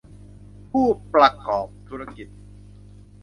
[0.71, 2.27] ผู้ประกอบธุรกิจ